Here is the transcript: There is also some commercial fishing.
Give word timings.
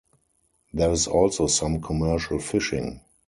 There 0.73 0.89
is 0.91 1.05
also 1.05 1.45
some 1.45 1.79
commercial 1.79 2.39
fishing. 2.39 3.01